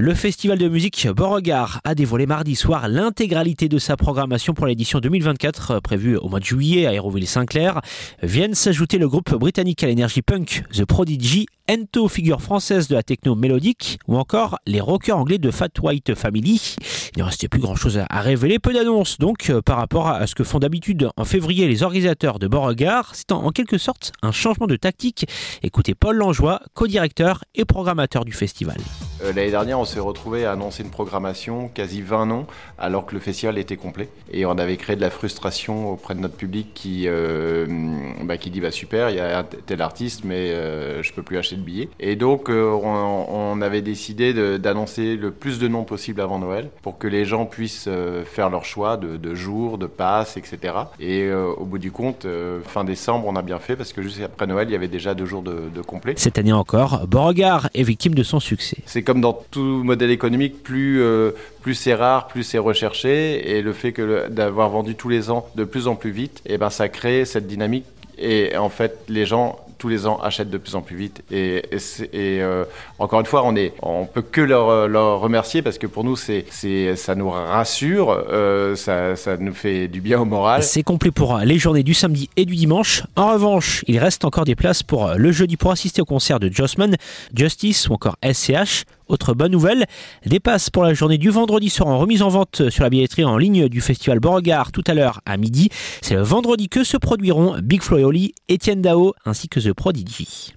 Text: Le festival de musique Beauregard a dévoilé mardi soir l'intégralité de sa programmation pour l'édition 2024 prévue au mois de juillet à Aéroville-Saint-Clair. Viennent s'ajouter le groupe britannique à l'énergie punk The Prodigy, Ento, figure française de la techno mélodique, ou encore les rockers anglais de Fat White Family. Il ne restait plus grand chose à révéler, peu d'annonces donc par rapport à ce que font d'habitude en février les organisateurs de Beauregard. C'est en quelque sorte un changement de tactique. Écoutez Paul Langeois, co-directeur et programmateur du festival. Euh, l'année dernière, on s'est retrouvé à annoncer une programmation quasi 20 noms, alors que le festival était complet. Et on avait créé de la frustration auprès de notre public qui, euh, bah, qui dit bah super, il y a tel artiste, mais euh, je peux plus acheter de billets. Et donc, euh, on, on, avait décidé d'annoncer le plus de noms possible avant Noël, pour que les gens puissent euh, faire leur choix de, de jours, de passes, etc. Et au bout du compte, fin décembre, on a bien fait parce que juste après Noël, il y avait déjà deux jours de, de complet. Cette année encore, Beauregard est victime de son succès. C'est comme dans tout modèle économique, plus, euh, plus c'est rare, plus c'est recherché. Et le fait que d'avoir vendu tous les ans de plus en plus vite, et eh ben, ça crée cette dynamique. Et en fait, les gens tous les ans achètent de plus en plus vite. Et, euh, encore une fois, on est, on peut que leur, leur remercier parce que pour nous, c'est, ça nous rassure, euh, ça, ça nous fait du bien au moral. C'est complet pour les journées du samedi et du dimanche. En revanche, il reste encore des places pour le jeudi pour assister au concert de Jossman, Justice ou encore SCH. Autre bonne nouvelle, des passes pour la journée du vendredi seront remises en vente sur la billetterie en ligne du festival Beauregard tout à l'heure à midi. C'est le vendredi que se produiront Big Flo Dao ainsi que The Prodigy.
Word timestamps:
Le 0.00 0.14
festival 0.14 0.58
de 0.58 0.68
musique 0.68 1.08
Beauregard 1.08 1.80
a 1.82 1.96
dévoilé 1.96 2.26
mardi 2.26 2.54
soir 2.54 2.86
l'intégralité 2.86 3.68
de 3.68 3.78
sa 3.78 3.96
programmation 3.96 4.54
pour 4.54 4.68
l'édition 4.68 5.00
2024 5.00 5.80
prévue 5.80 6.16
au 6.16 6.28
mois 6.28 6.38
de 6.38 6.44
juillet 6.44 6.86
à 6.86 6.90
Aéroville-Saint-Clair. 6.90 7.80
Viennent 8.22 8.54
s'ajouter 8.54 8.98
le 8.98 9.08
groupe 9.08 9.34
britannique 9.34 9.82
à 9.82 9.88
l'énergie 9.88 10.22
punk 10.22 10.62
The 10.72 10.84
Prodigy, 10.84 11.46
Ento, 11.68 12.06
figure 12.06 12.40
française 12.40 12.86
de 12.86 12.94
la 12.94 13.02
techno 13.02 13.34
mélodique, 13.34 13.98
ou 14.06 14.16
encore 14.16 14.60
les 14.68 14.80
rockers 14.80 15.18
anglais 15.18 15.38
de 15.38 15.50
Fat 15.50 15.66
White 15.82 16.14
Family. 16.14 16.76
Il 17.16 17.18
ne 17.18 17.24
restait 17.24 17.48
plus 17.48 17.60
grand 17.60 17.74
chose 17.74 18.00
à 18.08 18.20
révéler, 18.20 18.60
peu 18.60 18.72
d'annonces 18.72 19.18
donc 19.18 19.50
par 19.64 19.78
rapport 19.78 20.06
à 20.06 20.28
ce 20.28 20.36
que 20.36 20.44
font 20.44 20.60
d'habitude 20.60 21.08
en 21.16 21.24
février 21.24 21.66
les 21.66 21.82
organisateurs 21.82 22.38
de 22.38 22.46
Beauregard. 22.46 23.16
C'est 23.16 23.32
en 23.32 23.50
quelque 23.50 23.78
sorte 23.78 24.12
un 24.22 24.30
changement 24.30 24.68
de 24.68 24.76
tactique. 24.76 25.26
Écoutez 25.64 25.96
Paul 25.96 26.18
Langeois, 26.18 26.60
co-directeur 26.74 27.42
et 27.56 27.64
programmateur 27.64 28.24
du 28.24 28.32
festival. 28.32 28.76
Euh, 29.22 29.32
l'année 29.32 29.50
dernière, 29.50 29.78
on 29.80 29.84
s'est 29.84 30.00
retrouvé 30.00 30.44
à 30.44 30.52
annoncer 30.52 30.82
une 30.82 30.90
programmation 30.90 31.68
quasi 31.68 32.02
20 32.02 32.26
noms, 32.26 32.46
alors 32.78 33.06
que 33.06 33.14
le 33.14 33.20
festival 33.20 33.58
était 33.58 33.76
complet. 33.76 34.08
Et 34.30 34.46
on 34.46 34.56
avait 34.58 34.76
créé 34.76 34.96
de 34.96 35.00
la 35.00 35.10
frustration 35.10 35.90
auprès 35.90 36.14
de 36.14 36.20
notre 36.20 36.36
public 36.36 36.72
qui, 36.74 37.04
euh, 37.06 37.66
bah, 38.28 38.36
qui 38.36 38.50
dit 38.50 38.60
bah 38.60 38.70
super, 38.70 39.10
il 39.10 39.16
y 39.16 39.20
a 39.20 39.42
tel 39.42 39.82
artiste, 39.82 40.22
mais 40.24 40.50
euh, 40.50 41.02
je 41.02 41.12
peux 41.12 41.22
plus 41.22 41.38
acheter 41.38 41.56
de 41.56 41.62
billets. 41.62 41.88
Et 41.98 42.14
donc, 42.14 42.48
euh, 42.48 42.70
on, 42.70 43.56
on, 43.56 43.60
avait 43.62 43.82
décidé 43.82 44.32
d'annoncer 44.58 45.16
le 45.16 45.32
plus 45.32 45.58
de 45.58 45.66
noms 45.66 45.82
possible 45.82 46.20
avant 46.20 46.38
Noël, 46.38 46.70
pour 46.82 46.98
que 46.98 47.08
les 47.08 47.24
gens 47.24 47.46
puissent 47.46 47.86
euh, 47.88 48.24
faire 48.24 48.50
leur 48.50 48.64
choix 48.64 48.96
de, 48.96 49.16
de 49.16 49.34
jours, 49.34 49.78
de 49.78 49.86
passes, 49.86 50.36
etc. 50.36 50.74
Et 51.00 51.32
au 51.32 51.64
bout 51.64 51.78
du 51.78 51.90
compte, 51.90 52.26
fin 52.64 52.84
décembre, 52.84 53.26
on 53.26 53.36
a 53.36 53.42
bien 53.42 53.58
fait 53.58 53.76
parce 53.76 53.92
que 53.92 54.02
juste 54.02 54.20
après 54.22 54.46
Noël, 54.46 54.68
il 54.68 54.72
y 54.72 54.76
avait 54.76 54.88
déjà 54.88 55.14
deux 55.14 55.24
jours 55.24 55.42
de, 55.42 55.56
de 55.74 55.82
complet. 55.82 56.14
Cette 56.16 56.38
année 56.38 56.52
encore, 56.52 57.06
Beauregard 57.06 57.68
est 57.74 57.82
victime 57.82 58.14
de 58.14 58.22
son 58.22 58.40
succès. 58.40 58.76
C'est 58.86 59.02
comme 59.02 59.20
dans 59.20 59.32
tout 59.50 59.82
modèle 59.84 60.10
économique, 60.10 60.62
plus, 60.62 61.00
euh, 61.00 61.32
plus 61.62 61.74
c'est 61.74 61.94
rare, 61.94 62.28
plus 62.28 62.42
c'est 62.42 62.58
recherché. 62.58 63.56
Et 63.56 63.62
le 63.62 63.72
fait 63.72 63.92
que 63.92 64.28
d'avoir 64.28 64.68
vendu 64.68 64.94
tous 64.94 65.08
les 65.08 65.30
ans 65.30 65.46
de 65.56 65.64
plus 65.64 65.88
en 65.88 65.96
plus 65.96 66.10
vite, 66.10 66.42
et 66.46 66.54
eh 66.54 66.58
ben, 66.58 66.70
ça 66.70 66.88
crée 66.88 67.24
cette 67.24 67.46
dynamique. 67.46 67.86
Et 68.18 68.56
en 68.56 68.68
fait, 68.68 68.98
les 69.08 69.26
gens 69.26 69.58
tous 69.78 69.88
les 69.88 70.06
ans 70.06 70.18
achètent 70.20 70.50
de 70.50 70.58
plus 70.58 70.74
en 70.74 70.82
plus 70.82 70.96
vite. 70.96 71.22
Et, 71.30 71.62
euh, 72.14 72.64
encore 72.98 73.20
une 73.20 73.26
fois, 73.26 73.42
on 73.44 73.54
est, 73.56 73.72
on 73.80 74.06
peut 74.06 74.22
que 74.22 74.40
leur, 74.40 74.88
leur 74.88 75.20
remercier 75.20 75.62
parce 75.62 75.78
que 75.78 75.86
pour 75.86 76.04
nous, 76.04 76.16
c'est, 76.16 76.44
ça 76.96 77.14
nous 77.14 77.30
rassure, 77.30 78.10
euh, 78.10 78.74
ça, 78.74 79.16
ça 79.16 79.36
nous 79.36 79.54
fait 79.54 79.88
du 79.88 80.00
bien 80.00 80.20
au 80.20 80.24
moral. 80.24 80.62
C'est 80.62 80.82
complet 80.82 81.10
pour 81.10 81.38
les 81.38 81.58
journées 81.58 81.84
du 81.84 81.94
samedi 81.94 82.28
et 82.36 82.44
du 82.44 82.56
dimanche. 82.56 83.04
En 83.16 83.32
revanche, 83.32 83.84
il 83.86 83.98
reste 83.98 84.24
encore 84.24 84.44
des 84.44 84.56
places 84.56 84.82
pour 84.82 85.12
le 85.16 85.32
jeudi 85.32 85.56
pour 85.56 85.70
assister 85.70 86.02
au 86.02 86.04
concert 86.04 86.40
de 86.40 86.50
Jossman, 86.52 86.96
Justice 87.34 87.88
ou 87.88 87.94
encore 87.94 88.16
SCH. 88.22 88.84
Autre 89.08 89.32
bonne 89.32 89.52
nouvelle, 89.52 89.86
des 90.26 90.38
passes 90.38 90.68
pour 90.68 90.84
la 90.84 90.92
journée 90.92 91.16
du 91.16 91.30
vendredi 91.30 91.70
seront 91.70 91.98
remises 91.98 92.22
en 92.22 92.28
vente 92.28 92.68
sur 92.68 92.82
la 92.82 92.90
billetterie 92.90 93.24
en 93.24 93.38
ligne 93.38 93.68
du 93.68 93.80
festival 93.80 94.20
Beauregard 94.20 94.70
tout 94.70 94.84
à 94.86 94.92
l'heure 94.92 95.20
à 95.24 95.38
midi. 95.38 95.70
C'est 96.02 96.14
le 96.14 96.22
vendredi 96.22 96.68
que 96.68 96.84
se 96.84 96.96
produiront 96.98 97.58
Big 97.62 97.82
Flo 97.82 98.12
Dao 98.76 99.14
ainsi 99.24 99.48
que 99.48 99.60
The 99.60 99.72
Prodigy. 99.72 100.46